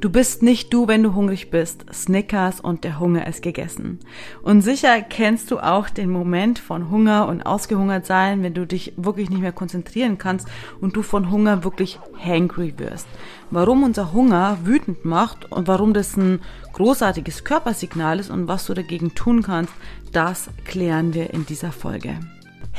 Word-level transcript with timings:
Du 0.00 0.08
bist 0.08 0.42
nicht 0.42 0.72
du, 0.72 0.88
wenn 0.88 1.02
du 1.02 1.14
hungrig 1.14 1.50
bist. 1.50 1.84
Snickers 1.92 2.58
und 2.58 2.84
der 2.84 2.98
Hunger 2.98 3.26
ist 3.26 3.42
gegessen. 3.42 3.98
Und 4.40 4.62
sicher 4.62 5.02
kennst 5.02 5.50
du 5.50 5.58
auch 5.58 5.90
den 5.90 6.08
Moment 6.08 6.58
von 6.58 6.90
Hunger 6.90 7.28
und 7.28 7.42
ausgehungert 7.42 8.06
sein, 8.06 8.42
wenn 8.42 8.54
du 8.54 8.66
dich 8.66 8.94
wirklich 8.96 9.28
nicht 9.28 9.42
mehr 9.42 9.52
konzentrieren 9.52 10.16
kannst 10.16 10.48
und 10.80 10.96
du 10.96 11.02
von 11.02 11.30
Hunger 11.30 11.64
wirklich 11.64 11.98
hangry 12.18 12.72
wirst. 12.78 13.06
Warum 13.50 13.82
unser 13.82 14.14
Hunger 14.14 14.56
wütend 14.64 15.04
macht 15.04 15.52
und 15.52 15.68
warum 15.68 15.92
das 15.92 16.16
ein 16.16 16.40
großartiges 16.72 17.44
Körpersignal 17.44 18.20
ist 18.20 18.30
und 18.30 18.48
was 18.48 18.64
du 18.64 18.72
dagegen 18.72 19.14
tun 19.14 19.42
kannst, 19.42 19.74
das 20.12 20.48
klären 20.64 21.12
wir 21.12 21.34
in 21.34 21.44
dieser 21.44 21.72
Folge. 21.72 22.18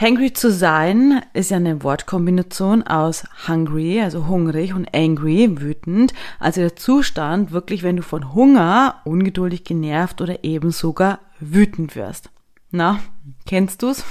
Hangry 0.00 0.32
zu 0.32 0.52
sein 0.52 1.22
ist 1.32 1.50
ja 1.50 1.56
eine 1.56 1.82
Wortkombination 1.82 2.84
aus 2.84 3.24
hungry, 3.48 4.00
also 4.00 4.28
hungrig, 4.28 4.72
und 4.72 4.94
angry, 4.94 5.60
wütend. 5.60 6.14
Also 6.38 6.60
der 6.60 6.76
Zustand 6.76 7.50
wirklich, 7.50 7.82
wenn 7.82 7.96
du 7.96 8.04
von 8.04 8.32
Hunger 8.32 9.00
ungeduldig 9.04 9.64
genervt 9.64 10.20
oder 10.20 10.44
eben 10.44 10.70
sogar 10.70 11.18
wütend 11.40 11.96
wirst. 11.96 12.30
Na, 12.70 13.00
kennst 13.46 13.82
du's? 13.82 14.04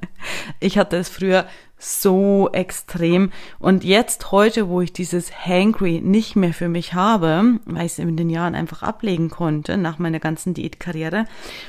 ich 0.60 0.76
hatte 0.76 0.96
es 0.96 1.08
früher 1.08 1.46
so 1.78 2.50
extrem. 2.52 3.30
Und 3.58 3.82
jetzt, 3.82 4.30
heute, 4.30 4.68
wo 4.68 4.80
ich 4.80 4.92
dieses 4.92 5.32
Hangry 5.46 6.00
nicht 6.02 6.36
mehr 6.36 6.52
für 6.52 6.68
mich 6.68 6.94
habe, 6.94 7.60
weil 7.64 7.86
ich 7.86 7.92
es 7.92 7.98
in 7.98 8.16
den 8.16 8.30
Jahren 8.30 8.54
einfach 8.54 8.82
ablegen 8.82 9.30
konnte, 9.30 9.76
nach 9.76 9.98
meiner 9.98 10.20
ganzen 10.20 10.54
Diätkarriere, 10.54 11.26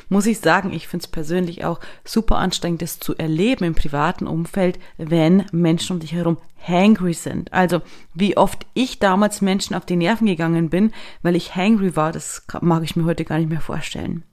muss 0.10 0.26
ich 0.26 0.40
sagen, 0.40 0.74
ich 0.74 0.88
finde 0.88 1.06
es 1.06 1.12
persönlich 1.12 1.66
auch 1.66 1.80
super 2.04 2.38
anstrengend, 2.38 2.82
das 2.82 3.00
zu 3.00 3.16
erleben 3.16 3.66
im 3.66 3.76
privaten 3.76 4.28
Umfeld, 4.28 4.80
wenn 4.98 5.46
Menschen 5.52 5.94
um 5.94 6.00
dich 6.00 6.14
herum 6.14 6.38
hangry 6.66 7.14
sind. 7.14 7.54
Also, 7.54 7.82
wie 8.14 8.38
oft 8.38 8.66
ich 8.74 9.00
damals 9.00 9.42
Menschen 9.42 9.76
auf 9.76 9.86
die 9.86 9.96
Nerven 9.96 10.28
gegangen 10.28 10.70
bin, 10.70 10.92
weil 11.22 11.36
ich 11.36 11.56
hangry 11.56 11.96
war, 11.96 12.12
das 12.12 12.46
mag 12.62 12.84
ich 12.84 12.96
mir 12.96 13.06
heute 13.06 13.26
gar 13.26 13.38
nicht 13.38 13.50
mehr 13.50 13.62
vorstellen. 13.62 14.24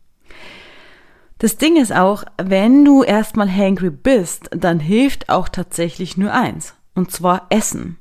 Das 1.38 1.56
Ding 1.56 1.77
ist 1.77 1.92
auch, 1.92 2.25
wenn 2.41 2.84
du 2.84 3.02
erstmal 3.02 3.50
hangry 3.50 3.91
bist, 3.91 4.48
dann 4.52 4.78
hilft 4.78 5.28
auch 5.28 5.48
tatsächlich 5.48 6.16
nur 6.16 6.33
eins, 6.33 6.74
und 6.94 7.11
zwar 7.11 7.47
Essen. 7.50 7.98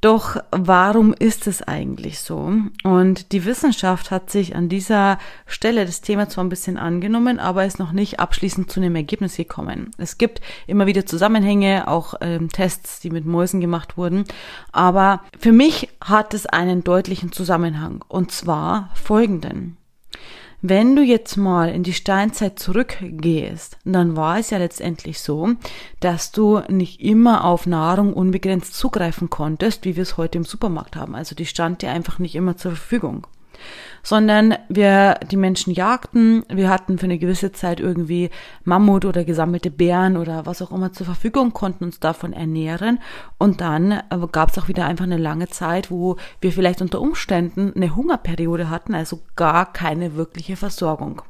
Doch 0.00 0.36
warum 0.52 1.12
ist 1.12 1.48
es 1.48 1.60
eigentlich 1.62 2.20
so? 2.20 2.52
Und 2.84 3.32
die 3.32 3.44
Wissenschaft 3.44 4.12
hat 4.12 4.30
sich 4.30 4.54
an 4.54 4.68
dieser 4.68 5.18
Stelle 5.44 5.84
das 5.84 6.02
Thema 6.02 6.28
zwar 6.28 6.44
ein 6.44 6.50
bisschen 6.50 6.76
angenommen, 6.76 7.40
aber 7.40 7.64
ist 7.64 7.80
noch 7.80 7.90
nicht 7.90 8.20
abschließend 8.20 8.70
zu 8.70 8.78
einem 8.78 8.94
Ergebnis 8.94 9.36
gekommen. 9.36 9.90
Es 9.98 10.16
gibt 10.16 10.40
immer 10.68 10.86
wieder 10.86 11.04
Zusammenhänge, 11.04 11.88
auch 11.88 12.14
ähm, 12.20 12.48
Tests, 12.48 13.00
die 13.00 13.10
mit 13.10 13.26
Mäusen 13.26 13.60
gemacht 13.60 13.96
wurden. 13.96 14.24
Aber 14.70 15.22
für 15.36 15.52
mich 15.52 15.88
hat 16.00 16.32
es 16.32 16.46
einen 16.46 16.84
deutlichen 16.84 17.32
Zusammenhang. 17.32 18.04
Und 18.06 18.30
zwar 18.30 18.90
folgenden. 18.94 19.77
Wenn 20.60 20.96
du 20.96 21.02
jetzt 21.02 21.36
mal 21.36 21.68
in 21.68 21.84
die 21.84 21.92
Steinzeit 21.92 22.58
zurückgehst, 22.58 23.78
dann 23.84 24.16
war 24.16 24.40
es 24.40 24.50
ja 24.50 24.58
letztendlich 24.58 25.20
so, 25.20 25.54
dass 26.00 26.32
du 26.32 26.60
nicht 26.68 27.00
immer 27.00 27.44
auf 27.44 27.66
Nahrung 27.66 28.12
unbegrenzt 28.12 28.74
zugreifen 28.74 29.30
konntest, 29.30 29.84
wie 29.84 29.94
wir 29.94 30.02
es 30.02 30.16
heute 30.16 30.38
im 30.38 30.44
Supermarkt 30.44 30.96
haben. 30.96 31.14
Also 31.14 31.36
die 31.36 31.46
stand 31.46 31.82
dir 31.82 31.92
einfach 31.92 32.18
nicht 32.18 32.34
immer 32.34 32.56
zur 32.56 32.72
Verfügung 32.72 33.28
sondern 34.02 34.54
wir 34.68 35.14
die 35.30 35.36
Menschen 35.36 35.72
jagten, 35.72 36.44
wir 36.48 36.68
hatten 36.68 36.98
für 36.98 37.04
eine 37.04 37.18
gewisse 37.18 37.52
Zeit 37.52 37.80
irgendwie 37.80 38.30
Mammut 38.64 39.04
oder 39.04 39.24
gesammelte 39.24 39.70
Bären 39.70 40.16
oder 40.16 40.46
was 40.46 40.62
auch 40.62 40.72
immer 40.72 40.92
zur 40.92 41.06
Verfügung, 41.06 41.52
konnten 41.52 41.84
uns 41.84 42.00
davon 42.00 42.32
ernähren 42.32 43.00
und 43.38 43.60
dann 43.60 43.92
äh, 43.92 44.02
gab 44.32 44.50
es 44.50 44.58
auch 44.58 44.68
wieder 44.68 44.86
einfach 44.86 45.04
eine 45.04 45.18
lange 45.18 45.48
Zeit, 45.48 45.90
wo 45.90 46.16
wir 46.40 46.52
vielleicht 46.52 46.82
unter 46.82 47.00
Umständen 47.00 47.72
eine 47.74 47.94
Hungerperiode 47.94 48.70
hatten, 48.70 48.94
also 48.94 49.20
gar 49.36 49.72
keine 49.72 50.14
wirkliche 50.14 50.56
Versorgung. 50.56 51.22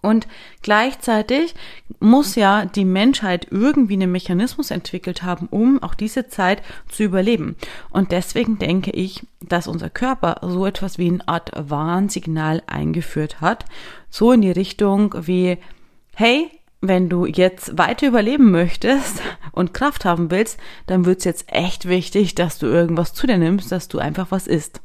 Und 0.00 0.28
gleichzeitig 0.62 1.54
muss 1.98 2.36
ja 2.36 2.64
die 2.66 2.84
Menschheit 2.84 3.48
irgendwie 3.50 3.94
einen 3.94 4.12
Mechanismus 4.12 4.70
entwickelt 4.70 5.24
haben, 5.24 5.48
um 5.50 5.82
auch 5.82 5.94
diese 5.94 6.28
Zeit 6.28 6.62
zu 6.88 7.02
überleben. 7.02 7.56
Und 7.90 8.12
deswegen 8.12 8.58
denke 8.58 8.92
ich, 8.92 9.26
dass 9.40 9.66
unser 9.66 9.90
Körper 9.90 10.36
so 10.42 10.66
etwas 10.66 10.98
wie 10.98 11.08
eine 11.08 11.26
Art 11.26 11.50
Warnsignal 11.56 12.62
eingeführt 12.66 13.40
hat. 13.40 13.64
So 14.08 14.30
in 14.30 14.42
die 14.42 14.52
Richtung 14.52 15.14
wie, 15.26 15.58
hey, 16.14 16.48
wenn 16.80 17.08
du 17.08 17.26
jetzt 17.26 17.76
weiter 17.76 18.06
überleben 18.06 18.52
möchtest 18.52 19.20
und 19.50 19.74
Kraft 19.74 20.04
haben 20.04 20.30
willst, 20.30 20.58
dann 20.86 21.06
wird 21.06 21.18
es 21.18 21.24
jetzt 21.24 21.52
echt 21.52 21.88
wichtig, 21.88 22.36
dass 22.36 22.58
du 22.58 22.66
irgendwas 22.66 23.14
zu 23.14 23.26
dir 23.26 23.38
nimmst, 23.38 23.72
dass 23.72 23.88
du 23.88 23.98
einfach 23.98 24.30
was 24.30 24.46
isst. 24.46 24.80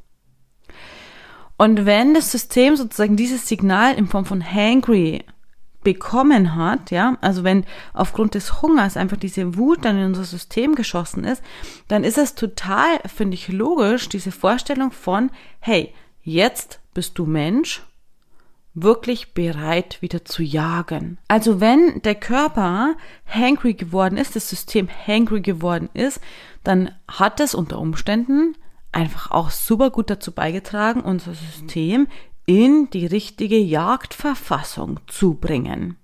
Und 1.57 1.85
wenn 1.85 2.13
das 2.13 2.31
System 2.31 2.75
sozusagen 2.75 3.15
dieses 3.15 3.47
Signal 3.47 3.95
in 3.95 4.07
Form 4.07 4.25
von 4.25 4.43
hangry 4.43 5.23
bekommen 5.83 6.55
hat, 6.55 6.91
ja, 6.91 7.17
also 7.21 7.43
wenn 7.43 7.65
aufgrund 7.93 8.35
des 8.35 8.61
Hungers 8.61 8.97
einfach 8.97 9.17
diese 9.17 9.57
Wut 9.57 9.85
dann 9.85 9.97
in 9.97 10.05
unser 10.05 10.23
System 10.23 10.75
geschossen 10.75 11.23
ist, 11.23 11.43
dann 11.87 12.03
ist 12.03 12.17
es 12.17 12.35
total, 12.35 12.99
finde 13.05 13.35
ich, 13.35 13.49
logisch, 13.49 14.09
diese 14.09 14.31
Vorstellung 14.31 14.91
von, 14.91 15.29
hey, 15.59 15.93
jetzt 16.23 16.79
bist 16.93 17.17
du 17.17 17.25
Mensch, 17.25 17.83
wirklich 18.73 19.33
bereit, 19.33 20.01
wieder 20.01 20.25
zu 20.25 20.41
jagen. 20.41 21.19
Also 21.27 21.59
wenn 21.59 22.01
der 22.01 22.15
Körper 22.15 22.95
hangry 23.27 23.73
geworden 23.73 24.17
ist, 24.17 24.35
das 24.35 24.49
System 24.49 24.87
hangry 24.89 25.41
geworden 25.41 25.89
ist, 25.93 26.19
dann 26.63 26.91
hat 27.07 27.39
es 27.39 27.53
unter 27.53 27.77
Umständen 27.77 28.55
einfach 28.93 29.31
auch 29.31 29.49
super 29.49 29.89
gut 29.89 30.09
dazu 30.09 30.31
beigetragen, 30.31 31.01
unser 31.01 31.33
System 31.33 32.07
in 32.45 32.89
die 32.91 33.05
richtige 33.05 33.57
Jagdverfassung 33.57 34.99
zu 35.07 35.35
bringen. 35.35 35.97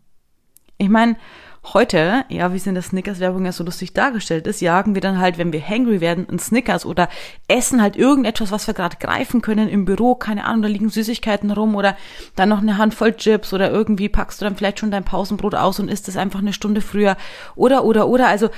Ich 0.78 0.90
meine, 0.90 1.18
heute, 1.66 2.26
ja, 2.30 2.52
wie 2.52 2.58
es 2.58 2.68
in 2.68 2.74
der 2.74 2.84
Snickers-Werbung 2.84 3.46
ja 3.46 3.52
so 3.52 3.64
lustig 3.64 3.94
dargestellt 3.94 4.48
ist, 4.48 4.62
jagen 4.62 4.96
wir 4.96 5.02
dann 5.02 5.20
halt, 5.20 5.38
wenn 5.38 5.52
wir 5.52 5.66
hangry 5.66 6.02
werden, 6.02 6.28
ein 6.30 6.40
Snickers 6.40 6.86
oder 6.86 7.10
essen 7.48 7.82
halt 7.82 7.96
irgendetwas, 7.96 8.52
was 8.52 8.68
wir 8.68 8.74
gerade 8.74 8.98
greifen 8.98 9.42
können 9.42 9.70
im 9.70 9.86
Büro, 9.86 10.16
keine 10.16 10.46
Ahnung, 10.46 10.62
da 10.62 10.68
liegen 10.68 10.90
Süßigkeiten 10.90 11.52
rum 11.52 11.76
oder 11.76 11.96
dann 12.36 12.50
noch 12.50 12.62
eine 12.62 12.78
Handvoll 12.78 13.16
Chips 13.16 13.54
oder 13.54 13.70
irgendwie 13.70 14.10
packst 14.10 14.42
du 14.42 14.46
dann 14.46 14.56
vielleicht 14.56 14.80
schon 14.80 14.92
dein 14.92 15.04
Pausenbrot 15.04 15.56
aus 15.56 15.80
und 15.80 15.90
isst 15.90 16.08
es 16.08 16.18
einfach 16.18 16.40
eine 16.40 16.54
Stunde 16.54 16.82
früher 16.82 17.18
oder, 17.56 17.84
oder, 17.84 18.08
oder. 18.08 18.28
Also 18.28 18.50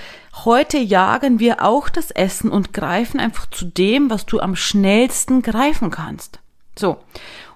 heute 0.46 0.78
jagen 0.78 1.40
wir 1.40 1.64
auch 1.64 1.90
das 1.90 2.12
Essen 2.12 2.52
und 2.52 2.74
greifen 2.74 3.20
einfach 3.20 3.50
zu 3.50 3.66
dem, 3.66 4.10
was 4.10 4.26
du 4.26 4.40
am 4.40 4.56
schnellsten 4.56 5.42
greifen 5.42 5.90
kannst. 5.90 6.40
So. 6.78 6.98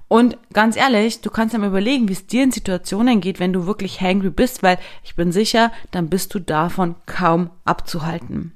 Und 0.07 0.37
ganz 0.53 0.75
ehrlich, 0.75 1.21
du 1.21 1.29
kannst 1.29 1.53
ja 1.53 1.59
mal 1.59 1.69
überlegen, 1.69 2.07
wie 2.07 2.13
es 2.13 2.27
dir 2.27 2.43
in 2.43 2.51
Situationen 2.51 3.21
geht, 3.21 3.39
wenn 3.39 3.53
du 3.53 3.65
wirklich 3.65 4.01
hangry 4.01 4.29
bist, 4.29 4.61
weil 4.61 4.77
ich 5.03 5.15
bin 5.15 5.31
sicher, 5.31 5.71
dann 5.91 6.09
bist 6.09 6.33
du 6.33 6.39
davon 6.39 6.95
kaum 7.05 7.49
abzuhalten. 7.65 8.51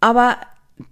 Aber 0.00 0.36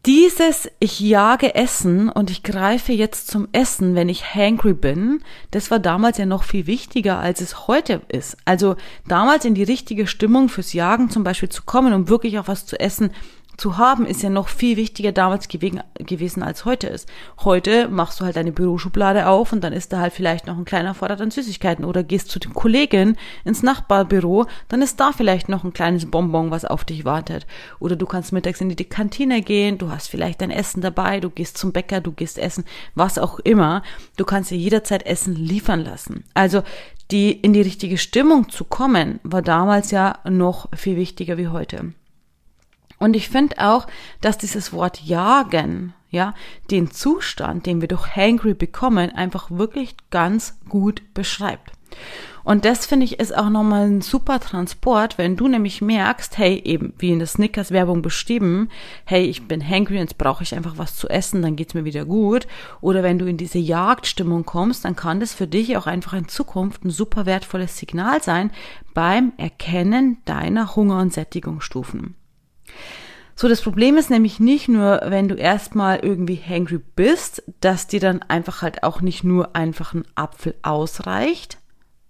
dieses 0.05 0.69
ich 0.81 0.99
jage 0.99 1.55
Essen 1.55 2.09
und 2.09 2.31
ich 2.31 2.43
greife 2.43 2.93
jetzt 2.93 3.29
zum 3.29 3.49
Essen, 3.53 3.95
wenn 3.95 4.09
ich 4.09 4.35
hangry 4.35 4.75
bin, 4.75 5.23
das 5.53 5.71
war 5.71 5.79
damals 5.79 6.19
ja 6.19 6.27
noch 6.27 6.43
viel 6.43 6.67
wichtiger, 6.67 7.19
als 7.19 7.41
es 7.41 7.69
heute 7.69 8.03
ist. 8.09 8.37
Also 8.45 8.77
damals 9.07 9.45
in 9.45 9.55
die 9.55 9.63
richtige 9.63 10.07
Stimmung 10.07 10.49
fürs 10.49 10.73
Jagen 10.73 11.11
zum 11.11 11.23
Beispiel 11.23 11.49
zu 11.49 11.63
kommen, 11.63 11.93
um 11.93 12.09
wirklich 12.09 12.39
auch 12.39 12.49
was 12.49 12.67
zu 12.67 12.79
essen, 12.81 13.11
zu 13.57 13.79
haben, 13.79 14.07
ist 14.07 14.23
ja 14.23 14.31
noch 14.31 14.49
viel 14.49 14.77
wichtiger 14.77 15.13
damals 15.13 15.49
gewesen, 15.49 16.43
als 16.43 16.65
heute 16.65 16.89
ist. 16.89 17.09
Heute 17.45 17.89
machst 17.89 18.21
du 18.21 18.25
halt 18.25 18.37
deine 18.37 18.53
Büroschublade 18.53 19.29
auf 19.29 19.53
und 19.53 19.63
dann 19.63 19.73
ist 19.73 19.93
da 19.93 20.01
halt 20.01 20.13
vielleicht 20.13 20.47
noch 20.47 20.57
ein 20.59 20.65
kleiner 20.65 20.95
Vorrat 20.95 21.21
an 21.21 21.31
Süßigkeiten 21.31 21.85
oder 21.85 22.03
gehst 22.03 22.31
zu 22.31 22.39
den 22.39 22.55
Kollegen 22.55 23.17
ins 23.45 23.63
Nachbarbüro, 23.63 24.47
dann 24.69 24.83
ist 24.83 25.01
da 25.01 25.13
vielleicht 25.13 25.49
noch 25.49 25.65
ein 25.65 25.73
kleines 25.73 26.11
Bonbon, 26.11 26.51
was 26.51 26.65
auf 26.65 26.85
dich 26.85 27.05
wartet. 27.05 27.47
Oder 27.81 27.97
du 27.97 28.07
kannst 28.07 28.33
mittags 28.33 28.61
in 28.61 28.69
die 28.69 28.85
Kantine 28.85 29.43
gehen, 29.43 29.79
du 29.79 29.91
hast 29.91 30.09
vielleicht 30.09 30.41
dein 30.41 30.51
Essen 30.51 30.81
dabei, 30.81 31.21
du 31.21 31.31
gehst 31.31 31.59
zum 31.59 31.73
Bäcker, 31.73 32.01
du 32.01 32.13
gehst 32.13 32.39
essen, 32.39 32.65
was 32.95 33.19
auch 33.19 33.39
immer. 33.41 33.83
Du 34.17 34.25
kannst 34.25 34.51
dir 34.51 34.59
jederzeit 34.59 35.05
Essen 35.07 35.35
liefern 35.35 35.85
lassen. 35.85 36.25
Also 36.35 36.63
die 37.11 37.31
in 37.33 37.53
die 37.53 37.63
richtige 37.63 37.99
Stimmung 37.99 38.49
zu 38.49 38.65
kommen, 38.65 39.21
war 39.23 39.43
damals 39.43 39.91
ja 39.91 40.19
noch 40.29 40.69
viel 40.75 40.97
wichtiger 40.97 41.39
wie 41.39 41.49
heute. 41.49 41.93
Und 43.07 43.15
ich 43.15 43.29
finde 43.29 43.65
auch, 43.65 43.87
dass 44.21 44.37
dieses 44.37 44.73
Wort 44.73 45.01
jagen, 45.01 45.95
ja, 46.11 46.35
den 46.73 46.91
Zustand, 46.91 47.65
den 47.65 47.81
wir 47.81 47.87
durch 47.87 48.17
Hangry 48.17 48.53
bekommen, 48.53 49.11
einfach 49.15 49.49
wirklich 49.49 49.95
ganz 50.11 50.59
gut 50.69 51.03
beschreibt. 51.15 51.71
Und 52.43 52.65
das 52.65 52.85
finde 52.85 53.05
ich 53.05 53.21
ist 53.21 53.37
auch 53.37 53.49
nochmal 53.49 53.87
ein 53.87 54.01
super 54.01 54.41
Transport, 54.41 55.19
wenn 55.19 55.37
du 55.37 55.47
nämlich 55.47 55.83
merkst, 55.83 56.37
hey, 56.37 56.61
eben 56.65 56.95
wie 56.99 57.13
in 57.13 57.21
der 57.21 57.29
Snickers 57.29 57.71
Werbung 57.71 58.03
beschrieben, 58.03 58.71
hey, 59.05 59.23
ich 59.23 59.47
bin 59.47 59.65
hangry 59.65 59.99
jetzt 59.99 60.19
brauche 60.19 60.43
ich 60.43 60.57
einfach 60.57 60.77
was 60.77 60.97
zu 60.97 61.09
essen, 61.09 61.43
dann 61.43 61.55
geht's 61.55 61.75
mir 61.75 61.85
wieder 61.85 62.05
gut. 62.05 62.49
Oder 62.81 63.05
wenn 63.05 63.21
du 63.21 63.27
in 63.27 63.37
diese 63.37 63.61
Jagdstimmung 63.61 64.45
kommst, 64.45 64.85
dann 64.85 64.97
kann 64.97 65.21
das 65.21 65.33
für 65.33 65.47
dich 65.47 65.77
auch 65.77 65.87
einfach 65.87 66.15
in 66.15 66.27
Zukunft 66.27 66.85
ein 66.85 66.91
super 66.91 67.25
wertvolles 67.25 67.79
Signal 67.79 68.21
sein 68.21 68.51
beim 68.95 69.33
Erkennen 69.37 70.19
deiner 70.25 70.75
Hunger- 70.75 71.03
und 71.03 71.13
Sättigungsstufen. 71.13 72.17
So, 73.35 73.49
das 73.49 73.61
Problem 73.61 73.99
ist 73.99 74.09
nämlich 74.09 74.41
nicht 74.41 74.69
nur, 74.69 75.03
wenn 75.05 75.29
du 75.29 75.35
erstmal 75.35 75.99
irgendwie 75.99 76.37
hangry 76.37 76.81
bist, 76.97 77.43
dass 77.61 77.87
dir 77.87 78.01
dann 78.01 78.23
einfach 78.23 78.63
halt 78.63 78.83
auch 78.83 79.03
nicht 79.03 79.25
nur 79.25 79.55
einfach 79.55 79.93
ein 79.93 80.05
Apfel 80.15 80.55
ausreicht, 80.63 81.59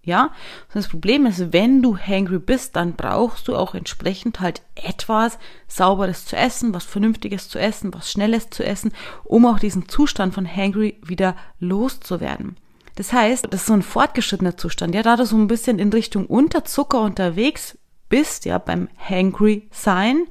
ja? 0.07 0.31
Das 0.73 0.87
Problem 0.87 1.27
ist, 1.27 1.53
wenn 1.53 1.83
du 1.83 1.99
hangry 1.99 2.39
bist, 2.39 2.77
dann 2.77 2.93
brauchst 2.93 3.49
du 3.49 3.57
auch 3.57 3.75
entsprechend 3.75 4.39
halt 4.39 4.63
etwas 4.77 5.37
Sauberes 5.67 6.27
zu 6.27 6.37
essen, 6.37 6.73
was 6.73 6.85
Vernünftiges 6.85 7.49
zu 7.49 7.59
essen, 7.59 7.93
was 7.93 8.11
Schnelles 8.11 8.49
zu 8.51 8.65
essen, 8.65 8.93
um 9.25 9.47
auch 9.47 9.59
diesen 9.59 9.89
Zustand 9.89 10.33
von 10.33 10.47
hangry 10.47 11.01
wieder 11.05 11.35
loszuwerden. 11.59 12.57
Das 12.95 13.13
heißt, 13.13 13.49
das 13.51 13.63
ist 13.63 13.67
so 13.67 13.73
ein 13.73 13.83
fortgeschrittener 13.83 14.57
Zustand. 14.57 14.95
Ja, 14.95 15.03
da 15.03 15.17
du 15.17 15.27
so 15.27 15.37
ein 15.37 15.49
bisschen 15.49 15.81
in 15.81 15.93
Richtung 15.93 16.27
Unterzucker 16.27 17.01
unterwegs 17.01 17.77
bist, 18.09 18.45
ja, 18.45 18.59
beim 18.59 18.89
hangry 18.97 19.69
sein. 19.71 20.25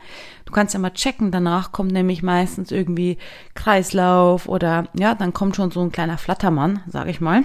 Du 0.45 0.53
kannst 0.53 0.73
ja 0.73 0.79
mal 0.79 0.91
checken, 0.91 1.31
danach 1.31 1.71
kommt 1.71 1.91
nämlich 1.91 2.23
meistens 2.23 2.71
irgendwie 2.71 3.17
Kreislauf 3.55 4.47
oder 4.47 4.87
ja, 4.93 5.15
dann 5.15 5.33
kommt 5.33 5.55
schon 5.55 5.71
so 5.71 5.81
ein 5.81 5.91
kleiner 5.91 6.17
Flattermann, 6.17 6.81
sag 6.87 7.07
ich 7.07 7.21
mal 7.21 7.43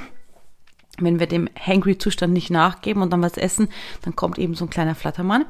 wenn 1.05 1.19
wir 1.19 1.27
dem 1.27 1.49
Hangry-Zustand 1.59 2.33
nicht 2.33 2.51
nachgeben 2.51 3.03
und 3.03 3.13
dann 3.13 3.23
was 3.23 3.37
essen, 3.37 3.69
dann 4.03 4.17
kommt 4.17 4.39
eben 4.39 4.55
so 4.55 4.67
ein 4.67 4.71
kleiner 4.71 4.95
Flattermann. 4.95 5.47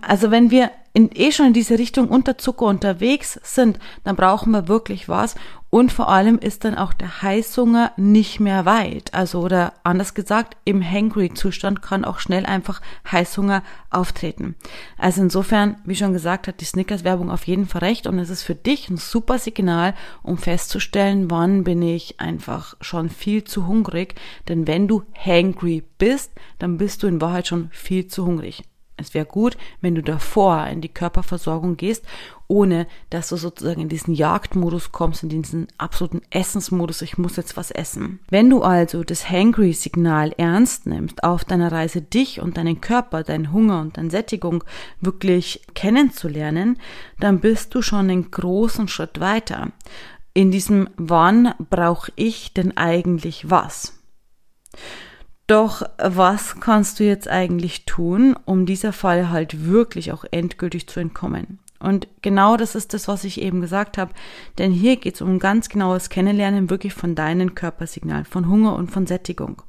Also 0.00 0.30
wenn 0.30 0.50
wir 0.50 0.70
in, 0.92 1.10
eh 1.12 1.32
schon 1.32 1.48
in 1.48 1.52
diese 1.52 1.78
Richtung 1.78 2.08
Unterzucker 2.08 2.66
unterwegs 2.66 3.38
sind, 3.42 3.78
dann 4.04 4.16
brauchen 4.16 4.52
wir 4.52 4.68
wirklich 4.68 5.08
was. 5.08 5.34
Und 5.74 5.90
vor 5.90 6.08
allem 6.08 6.38
ist 6.38 6.64
dann 6.64 6.76
auch 6.76 6.92
der 6.92 7.22
Heißhunger 7.22 7.90
nicht 7.96 8.38
mehr 8.38 8.64
weit. 8.64 9.12
Also 9.12 9.40
oder 9.40 9.72
anders 9.82 10.14
gesagt, 10.14 10.56
im 10.64 10.88
Hangry-Zustand 10.88 11.82
kann 11.82 12.04
auch 12.04 12.20
schnell 12.20 12.46
einfach 12.46 12.80
Heißhunger 13.10 13.64
auftreten. 13.90 14.54
Also 14.98 15.22
insofern, 15.22 15.78
wie 15.84 15.96
schon 15.96 16.12
gesagt, 16.12 16.46
hat 16.46 16.60
die 16.60 16.64
Snickers-Werbung 16.64 17.28
auf 17.28 17.48
jeden 17.48 17.66
Fall 17.66 17.80
recht 17.80 18.06
und 18.06 18.20
es 18.20 18.30
ist 18.30 18.44
für 18.44 18.54
dich 18.54 18.88
ein 18.88 18.98
super 18.98 19.40
Signal, 19.40 19.94
um 20.22 20.38
festzustellen, 20.38 21.28
wann 21.28 21.64
bin 21.64 21.82
ich 21.82 22.20
einfach 22.20 22.76
schon 22.80 23.08
viel 23.08 23.42
zu 23.42 23.66
hungrig. 23.66 24.14
Denn 24.46 24.68
wenn 24.68 24.86
du 24.86 25.02
hangry 25.12 25.82
bist, 25.98 26.30
dann 26.60 26.78
bist 26.78 27.02
du 27.02 27.08
in 27.08 27.20
Wahrheit 27.20 27.48
schon 27.48 27.68
viel 27.72 28.06
zu 28.06 28.24
hungrig. 28.24 28.62
Es 28.96 29.12
wäre 29.12 29.26
gut, 29.26 29.56
wenn 29.80 29.96
du 29.96 30.02
davor 30.02 30.66
in 30.68 30.80
die 30.80 30.88
Körperversorgung 30.88 31.76
gehst, 31.76 32.04
ohne 32.46 32.86
dass 33.10 33.28
du 33.28 33.36
sozusagen 33.36 33.80
in 33.80 33.88
diesen 33.88 34.14
Jagdmodus 34.14 34.92
kommst, 34.92 35.24
in 35.24 35.30
diesen 35.30 35.66
absoluten 35.78 36.22
Essensmodus, 36.30 37.02
ich 37.02 37.18
muss 37.18 37.36
jetzt 37.36 37.56
was 37.56 37.72
essen. 37.72 38.20
Wenn 38.30 38.50
du 38.50 38.62
also 38.62 39.02
das 39.02 39.28
Hangry-Signal 39.28 40.32
ernst 40.36 40.86
nimmst, 40.86 41.24
auf 41.24 41.44
deiner 41.44 41.72
Reise 41.72 42.02
dich 42.02 42.40
und 42.40 42.56
deinen 42.56 42.80
Körper, 42.80 43.24
deinen 43.24 43.52
Hunger 43.52 43.80
und 43.80 43.96
deine 43.96 44.10
Sättigung 44.10 44.62
wirklich 45.00 45.62
kennenzulernen, 45.74 46.78
dann 47.18 47.40
bist 47.40 47.74
du 47.74 47.82
schon 47.82 48.10
einen 48.10 48.30
großen 48.30 48.86
Schritt 48.86 49.18
weiter. 49.18 49.72
In 50.34 50.52
diesem 50.52 50.88
Wann 50.96 51.54
brauche 51.70 52.12
ich 52.14 52.54
denn 52.54 52.76
eigentlich 52.76 53.50
was? 53.50 53.98
Doch 55.46 55.82
was 55.98 56.58
kannst 56.60 57.00
du 57.00 57.04
jetzt 57.04 57.28
eigentlich 57.28 57.84
tun, 57.84 58.36
um 58.44 58.64
dieser 58.64 58.92
Fall 58.92 59.30
halt 59.30 59.66
wirklich 59.66 60.12
auch 60.12 60.24
endgültig 60.30 60.86
zu 60.88 61.00
entkommen? 61.00 61.58
Und 61.84 62.08
genau 62.22 62.56
das 62.56 62.74
ist 62.74 62.94
das, 62.94 63.08
was 63.08 63.24
ich 63.24 63.42
eben 63.42 63.60
gesagt 63.60 63.98
habe. 63.98 64.14
Denn 64.56 64.72
hier 64.72 64.96
geht 64.96 65.16
es 65.16 65.20
um 65.20 65.38
ganz 65.38 65.68
genaues 65.68 66.08
Kennenlernen 66.08 66.70
wirklich 66.70 66.94
von 66.94 67.14
deinen 67.14 67.54
Körpersignalen, 67.54 68.24
von 68.24 68.48
Hunger 68.48 68.74
und 68.74 68.90
von 68.90 69.06
Sättigung. 69.06 69.62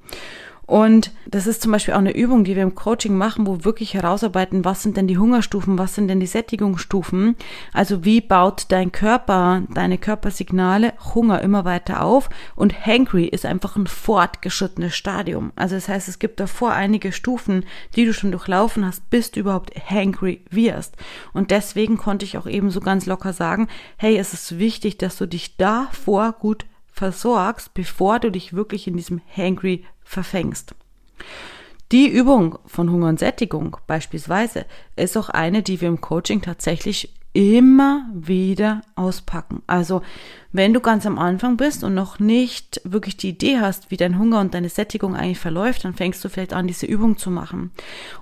Und 0.65 1.11
das 1.27 1.47
ist 1.47 1.61
zum 1.61 1.71
Beispiel 1.71 1.93
auch 1.93 1.99
eine 1.99 2.15
Übung, 2.15 2.43
die 2.43 2.55
wir 2.55 2.63
im 2.63 2.75
Coaching 2.75 3.15
machen, 3.15 3.45
wo 3.45 3.57
wir 3.57 3.65
wirklich 3.65 3.93
herausarbeiten, 3.93 4.65
was 4.65 4.81
sind 4.81 4.97
denn 4.97 5.07
die 5.07 5.17
Hungerstufen, 5.17 5.77
was 5.77 5.95
sind 5.95 6.07
denn 6.07 6.19
die 6.19 6.25
Sättigungsstufen. 6.25 7.35
Also 7.71 8.03
wie 8.03 8.21
baut 8.21 8.65
dein 8.69 8.91
Körper, 8.91 9.63
deine 9.69 9.97
Körpersignale 9.97 10.93
Hunger 11.13 11.41
immer 11.41 11.65
weiter 11.65 12.03
auf. 12.03 12.29
Und 12.55 12.85
Hangry 12.85 13.25
ist 13.25 13.45
einfach 13.45 13.75
ein 13.75 13.87
fortgeschrittenes 13.87 14.95
Stadium. 14.95 15.51
Also 15.55 15.75
das 15.75 15.87
heißt, 15.87 16.07
es 16.07 16.19
gibt 16.19 16.39
davor 16.39 16.73
einige 16.73 17.11
Stufen, 17.11 17.65
die 17.95 18.05
du 18.05 18.13
schon 18.13 18.31
durchlaufen 18.31 18.85
hast, 18.85 19.09
bis 19.09 19.31
du 19.31 19.41
überhaupt 19.41 19.71
Hangry 19.89 20.41
wirst. 20.49 20.95
Und 21.33 21.51
deswegen 21.51 21.97
konnte 21.97 22.25
ich 22.25 22.37
auch 22.37 22.47
eben 22.47 22.71
so 22.71 22.79
ganz 22.79 23.05
locker 23.05 23.33
sagen, 23.33 23.67
hey, 23.97 24.17
es 24.17 24.33
ist 24.33 24.57
wichtig, 24.57 24.97
dass 24.97 25.17
du 25.17 25.27
dich 25.27 25.57
davor 25.57 26.33
gut 26.33 26.65
versorgst, 26.95 27.73
bevor 27.73 28.19
du 28.19 28.31
dich 28.31 28.53
wirklich 28.53 28.87
in 28.87 28.95
diesem 28.95 29.21
Hangry 29.35 29.83
verfängst. 30.03 30.73
Die 31.91 32.07
Übung 32.07 32.57
von 32.65 32.89
Hunger 32.89 33.09
und 33.09 33.19
Sättigung 33.19 33.77
beispielsweise 33.85 34.65
ist 34.95 35.17
auch 35.17 35.29
eine, 35.29 35.61
die 35.61 35.81
wir 35.81 35.89
im 35.89 36.01
Coaching 36.01 36.41
tatsächlich 36.41 37.13
immer 37.35 38.07
wieder 38.13 38.81
auspacken. 38.95 39.61
Also 39.67 40.01
wenn 40.53 40.71
du 40.71 40.79
ganz 40.79 41.05
am 41.05 41.19
Anfang 41.19 41.57
bist 41.57 41.83
und 41.83 41.93
noch 41.93 42.17
nicht 42.17 42.79
wirklich 42.85 43.17
die 43.17 43.27
Idee 43.27 43.59
hast, 43.59 43.91
wie 43.91 43.97
dein 43.97 44.17
Hunger 44.17 44.39
und 44.39 44.53
deine 44.53 44.69
Sättigung 44.69 45.17
eigentlich 45.17 45.39
verläuft, 45.39 45.83
dann 45.83 45.93
fängst 45.93 46.23
du 46.23 46.29
vielleicht 46.29 46.53
an, 46.53 46.65
diese 46.65 46.85
Übung 46.85 47.17
zu 47.17 47.29
machen. 47.29 47.71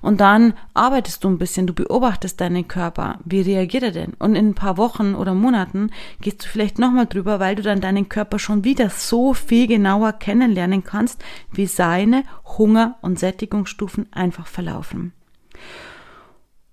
Und 0.02 0.20
dann 0.20 0.54
arbeitest 0.74 1.22
du 1.22 1.28
ein 1.28 1.38
bisschen, 1.38 1.68
du 1.68 1.74
beobachtest 1.74 2.40
deinen 2.40 2.66
Körper. 2.66 3.20
Wie 3.24 3.42
reagiert 3.42 3.84
er 3.84 3.92
denn? 3.92 4.14
Und 4.18 4.34
in 4.34 4.48
ein 4.48 4.54
paar 4.54 4.78
Wochen 4.78 5.14
oder 5.14 5.32
Monaten 5.32 5.90
gehst 6.20 6.44
du 6.44 6.48
vielleicht 6.48 6.80
nochmal 6.80 7.06
drüber, 7.06 7.38
weil 7.38 7.54
du 7.54 7.62
dann 7.62 7.80
deinen 7.80 8.08
Körper 8.08 8.40
schon 8.40 8.64
wieder 8.64 8.90
so 8.90 9.32
viel 9.32 9.68
genauer 9.68 10.14
kennenlernen 10.14 10.82
kannst, 10.82 11.22
wie 11.52 11.66
seine 11.66 12.24
Hunger- 12.58 12.96
und 13.00 13.20
Sättigungsstufen 13.20 14.12
einfach 14.12 14.48
verlaufen. 14.48 15.12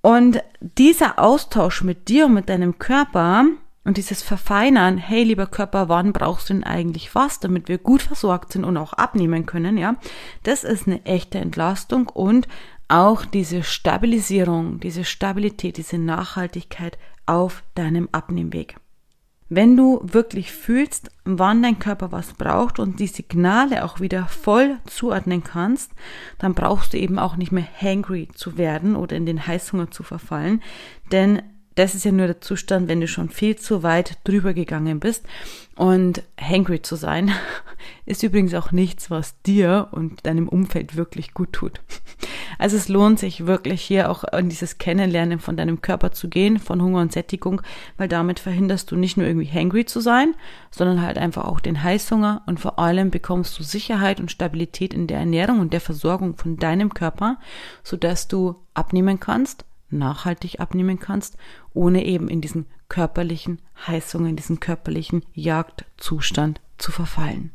Und 0.01 0.43
dieser 0.59 1.19
Austausch 1.19 1.83
mit 1.83 2.09
dir 2.09 2.25
und 2.25 2.33
mit 2.33 2.49
deinem 2.49 2.79
Körper 2.79 3.45
und 3.83 3.97
dieses 3.97 4.21
Verfeinern, 4.21 4.97
hey 4.97 5.23
lieber 5.23 5.47
Körper, 5.47 5.89
wann 5.89 6.13
brauchst 6.13 6.49
du 6.49 6.53
denn 6.53 6.63
eigentlich 6.63 7.13
was, 7.15 7.39
damit 7.39 7.67
wir 7.67 7.77
gut 7.77 8.01
versorgt 8.01 8.51
sind 8.53 8.63
und 8.63 8.77
auch 8.77 8.93
abnehmen 8.93 9.45
können, 9.45 9.77
ja, 9.77 9.95
das 10.43 10.63
ist 10.63 10.87
eine 10.87 11.03
echte 11.05 11.39
Entlastung 11.39 12.09
und 12.09 12.47
auch 12.87 13.25
diese 13.25 13.63
Stabilisierung, 13.63 14.79
diese 14.79 15.05
Stabilität, 15.05 15.77
diese 15.77 15.97
Nachhaltigkeit 15.97 16.97
auf 17.25 17.63
deinem 17.73 18.09
Abnehmweg. 18.11 18.75
Wenn 19.53 19.75
du 19.75 19.99
wirklich 20.01 20.53
fühlst, 20.53 21.11
wann 21.25 21.61
dein 21.61 21.77
Körper 21.77 22.13
was 22.13 22.35
braucht 22.35 22.79
und 22.79 23.01
die 23.01 23.07
Signale 23.07 23.83
auch 23.83 23.99
wieder 23.99 24.27
voll 24.27 24.77
zuordnen 24.85 25.43
kannst, 25.43 25.91
dann 26.39 26.53
brauchst 26.53 26.93
du 26.93 26.97
eben 26.97 27.19
auch 27.19 27.35
nicht 27.35 27.51
mehr 27.51 27.67
hangry 27.81 28.29
zu 28.33 28.57
werden 28.57 28.95
oder 28.95 29.17
in 29.17 29.25
den 29.25 29.45
Heißhunger 29.45 29.91
zu 29.91 30.03
verfallen, 30.03 30.61
denn 31.11 31.41
das 31.81 31.95
ist 31.95 32.05
ja 32.05 32.11
nur 32.11 32.27
der 32.27 32.41
Zustand, 32.41 32.87
wenn 32.87 33.01
du 33.01 33.07
schon 33.07 33.29
viel 33.29 33.55
zu 33.55 33.81
weit 33.81 34.19
drüber 34.23 34.53
gegangen 34.53 34.99
bist. 34.99 35.25
Und 35.75 36.21
hangry 36.39 36.83
zu 36.83 36.95
sein 36.95 37.31
ist 38.05 38.21
übrigens 38.21 38.53
auch 38.53 38.71
nichts, 38.71 39.09
was 39.09 39.41
dir 39.41 39.87
und 39.89 40.27
deinem 40.27 40.47
Umfeld 40.47 40.95
wirklich 40.95 41.33
gut 41.33 41.53
tut. 41.53 41.81
Also 42.59 42.77
es 42.77 42.87
lohnt 42.87 43.17
sich 43.17 43.47
wirklich 43.47 43.81
hier 43.81 44.11
auch 44.11 44.23
in 44.25 44.47
dieses 44.47 44.77
Kennenlernen 44.77 45.39
von 45.39 45.57
deinem 45.57 45.81
Körper 45.81 46.11
zu 46.11 46.29
gehen, 46.29 46.59
von 46.59 46.83
Hunger 46.83 47.01
und 47.01 47.11
Sättigung, 47.11 47.63
weil 47.97 48.07
damit 48.07 48.39
verhinderst 48.39 48.91
du 48.91 48.95
nicht 48.95 49.17
nur 49.17 49.25
irgendwie 49.25 49.49
hangry 49.49 49.85
zu 49.85 50.01
sein, 50.01 50.35
sondern 50.69 51.01
halt 51.01 51.17
einfach 51.17 51.45
auch 51.45 51.59
den 51.59 51.81
Heißhunger 51.81 52.43
und 52.45 52.59
vor 52.59 52.77
allem 52.77 53.09
bekommst 53.09 53.57
du 53.57 53.63
Sicherheit 53.63 54.19
und 54.19 54.29
Stabilität 54.29 54.93
in 54.93 55.07
der 55.07 55.17
Ernährung 55.17 55.59
und 55.59 55.73
der 55.73 55.81
Versorgung 55.81 56.37
von 56.37 56.57
deinem 56.57 56.93
Körper, 56.93 57.39
sodass 57.83 58.27
du 58.27 58.57
abnehmen 58.75 59.19
kannst 59.19 59.65
nachhaltig 59.91 60.59
abnehmen 60.59 60.99
kannst, 60.99 61.37
ohne 61.73 62.05
eben 62.05 62.27
in 62.27 62.41
diesen 62.41 62.65
körperlichen 62.89 63.59
Heißungen, 63.87 64.31
in 64.31 64.35
diesen 64.35 64.59
körperlichen 64.59 65.23
Jagdzustand 65.33 66.59
zu 66.77 66.91
verfallen. 66.91 67.51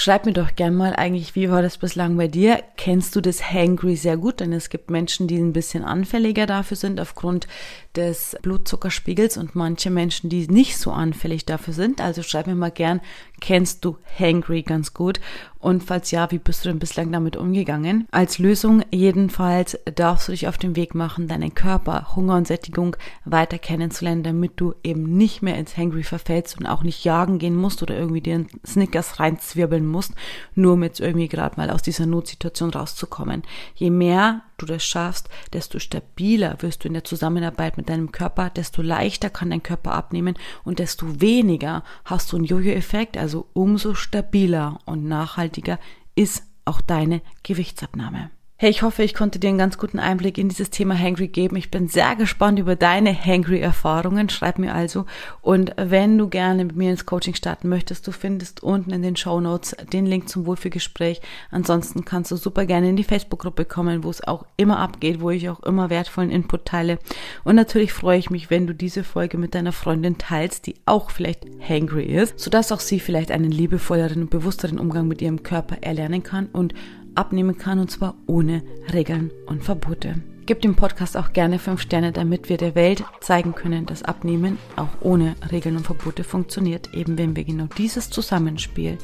Schreib 0.00 0.26
mir 0.26 0.32
doch 0.32 0.54
gern 0.54 0.76
mal 0.76 0.94
eigentlich, 0.94 1.34
wie 1.34 1.50
war 1.50 1.60
das 1.60 1.78
bislang 1.78 2.16
bei 2.16 2.28
dir? 2.28 2.62
Kennst 2.76 3.16
du 3.16 3.20
das 3.20 3.50
Hangry 3.50 3.96
sehr 3.96 4.16
gut? 4.16 4.38
Denn 4.38 4.52
es 4.52 4.70
gibt 4.70 4.90
Menschen, 4.90 5.26
die 5.26 5.38
ein 5.38 5.52
bisschen 5.52 5.82
anfälliger 5.82 6.46
dafür 6.46 6.76
sind 6.76 7.00
aufgrund 7.00 7.48
des 7.96 8.36
Blutzuckerspiegels 8.42 9.36
und 9.38 9.56
manche 9.56 9.90
Menschen, 9.90 10.30
die 10.30 10.46
nicht 10.46 10.76
so 10.78 10.92
anfällig 10.92 11.46
dafür 11.46 11.74
sind. 11.74 12.00
Also 12.00 12.22
schreib 12.22 12.46
mir 12.46 12.54
mal 12.54 12.70
gern 12.70 13.00
Kennst 13.40 13.84
du 13.84 13.98
Hangry 14.18 14.62
ganz 14.62 14.94
gut? 14.94 15.20
Und 15.60 15.82
falls 15.82 16.10
ja, 16.10 16.30
wie 16.30 16.38
bist 16.38 16.64
du 16.64 16.68
denn 16.68 16.78
bislang 16.78 17.10
damit 17.10 17.36
umgegangen? 17.36 18.06
Als 18.10 18.38
Lösung 18.38 18.82
jedenfalls 18.92 19.78
darfst 19.94 20.28
du 20.28 20.32
dich 20.32 20.46
auf 20.46 20.56
den 20.56 20.76
Weg 20.76 20.94
machen, 20.94 21.26
deinen 21.26 21.54
Körper, 21.54 22.14
Hunger 22.14 22.36
und 22.36 22.46
Sättigung 22.46 22.96
weiter 23.24 23.58
kennenzulernen, 23.58 24.22
damit 24.22 24.52
du 24.56 24.74
eben 24.84 25.16
nicht 25.16 25.42
mehr 25.42 25.56
ins 25.56 25.76
Hangry 25.76 26.04
verfällst 26.04 26.58
und 26.58 26.66
auch 26.66 26.82
nicht 26.82 27.04
jagen 27.04 27.38
gehen 27.38 27.56
musst 27.56 27.82
oder 27.82 27.96
irgendwie 27.96 28.20
dir 28.20 28.44
Snickers 28.64 29.18
reinzwirbeln 29.18 29.86
musst, 29.86 30.12
nur 30.54 30.74
um 30.74 30.82
jetzt 30.82 31.00
irgendwie 31.00 31.28
gerade 31.28 31.56
mal 31.56 31.70
aus 31.70 31.82
dieser 31.82 32.06
Notsituation 32.06 32.70
rauszukommen. 32.70 33.42
Je 33.74 33.90
mehr 33.90 34.42
du 34.58 34.66
das 34.66 34.84
schaffst, 34.84 35.28
desto 35.52 35.78
stabiler 35.78 36.56
wirst 36.60 36.84
du 36.84 36.88
in 36.88 36.94
der 36.94 37.04
Zusammenarbeit 37.04 37.76
mit 37.76 37.88
deinem 37.88 38.12
Körper, 38.12 38.50
desto 38.50 38.82
leichter 38.82 39.30
kann 39.30 39.50
dein 39.50 39.62
Körper 39.62 39.92
abnehmen 39.92 40.34
und 40.64 40.78
desto 40.78 41.20
weniger 41.20 41.84
hast 42.04 42.32
du 42.32 42.36
einen 42.36 42.44
Jojo-Effekt, 42.44 43.16
also 43.16 43.46
umso 43.54 43.94
stabiler 43.94 44.80
und 44.84 45.06
nachhaltiger 45.06 45.78
ist 46.14 46.44
auch 46.64 46.80
deine 46.80 47.22
Gewichtsabnahme. 47.42 48.30
Hey, 48.60 48.70
ich 48.70 48.82
hoffe, 48.82 49.04
ich 49.04 49.14
konnte 49.14 49.38
dir 49.38 49.50
einen 49.50 49.58
ganz 49.58 49.78
guten 49.78 50.00
Einblick 50.00 50.36
in 50.36 50.48
dieses 50.48 50.70
Thema 50.70 50.98
Hangry 50.98 51.28
geben. 51.28 51.54
Ich 51.54 51.70
bin 51.70 51.86
sehr 51.86 52.16
gespannt 52.16 52.58
über 52.58 52.74
deine 52.74 53.14
Hangry-Erfahrungen. 53.14 54.30
Schreib 54.30 54.58
mir 54.58 54.74
also. 54.74 55.06
Und 55.42 55.72
wenn 55.76 56.18
du 56.18 56.28
gerne 56.28 56.64
mit 56.64 56.74
mir 56.74 56.90
ins 56.90 57.06
Coaching 57.06 57.36
starten 57.36 57.68
möchtest, 57.68 58.04
du 58.08 58.10
findest 58.10 58.64
unten 58.64 58.90
in 58.90 59.02
den 59.02 59.14
Show 59.14 59.40
Notes 59.40 59.76
den 59.92 60.06
Link 60.06 60.28
zum 60.28 60.44
Wohlfühlgespräch. 60.44 61.20
Ansonsten 61.52 62.04
kannst 62.04 62.32
du 62.32 62.36
super 62.36 62.66
gerne 62.66 62.90
in 62.90 62.96
die 62.96 63.04
Facebook-Gruppe 63.04 63.64
kommen, 63.64 64.02
wo 64.02 64.10
es 64.10 64.26
auch 64.26 64.44
immer 64.56 64.80
abgeht, 64.80 65.20
wo 65.20 65.30
ich 65.30 65.48
auch 65.48 65.60
immer 65.60 65.88
wertvollen 65.88 66.32
Input 66.32 66.64
teile. 66.64 66.98
Und 67.44 67.54
natürlich 67.54 67.92
freue 67.92 68.18
ich 68.18 68.28
mich, 68.28 68.50
wenn 68.50 68.66
du 68.66 68.74
diese 68.74 69.04
Folge 69.04 69.38
mit 69.38 69.54
deiner 69.54 69.70
Freundin 69.70 70.18
teilst, 70.18 70.66
die 70.66 70.74
auch 70.84 71.12
vielleicht 71.12 71.46
hangry 71.60 72.06
ist, 72.06 72.40
sodass 72.40 72.72
auch 72.72 72.80
sie 72.80 72.98
vielleicht 72.98 73.30
einen 73.30 73.52
liebevolleren 73.52 74.22
und 74.22 74.30
bewussteren 74.30 74.80
Umgang 74.80 75.06
mit 75.06 75.22
ihrem 75.22 75.44
Körper 75.44 75.76
erlernen 75.80 76.24
kann 76.24 76.46
und 76.46 76.74
abnehmen 77.18 77.58
kann 77.58 77.78
und 77.78 77.90
zwar 77.90 78.14
ohne 78.26 78.62
Regeln 78.92 79.30
und 79.46 79.64
Verbote. 79.64 80.22
Gib 80.46 80.62
dem 80.62 80.76
Podcast 80.76 81.16
auch 81.16 81.34
gerne 81.34 81.58
5 81.58 81.78
Sterne, 81.78 82.10
damit 82.10 82.48
wir 82.48 82.56
der 82.56 82.74
Welt 82.74 83.04
zeigen 83.20 83.54
können, 83.54 83.84
dass 83.84 84.02
Abnehmen 84.02 84.56
auch 84.76 84.88
ohne 85.00 85.34
Regeln 85.52 85.76
und 85.76 85.84
Verbote 85.84 86.24
funktioniert, 86.24 86.94
eben 86.94 87.18
wenn 87.18 87.36
wir 87.36 87.44
genau 87.44 87.66
dieses 87.76 88.08
Zusammenspiel 88.08 88.96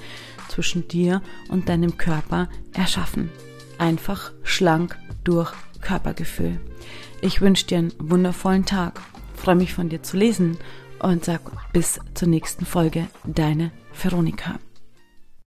zwischen 0.48 0.88
dir 0.88 1.20
und 1.50 1.68
deinem 1.68 1.98
Körper 1.98 2.48
erschaffen. 2.72 3.30
Einfach 3.76 4.32
schlank 4.42 4.96
durch 5.24 5.52
Körpergefühl. 5.82 6.60
Ich 7.20 7.42
wünsche 7.42 7.66
dir 7.66 7.78
einen 7.78 7.92
wundervollen 7.98 8.64
Tag, 8.64 9.02
freue 9.34 9.56
mich 9.56 9.74
von 9.74 9.90
dir 9.90 10.02
zu 10.02 10.16
lesen 10.16 10.56
und 10.98 11.26
sag 11.26 11.42
bis 11.72 12.00
zur 12.14 12.28
nächsten 12.28 12.64
Folge, 12.64 13.08
deine 13.24 13.70
Veronika. 13.92 14.58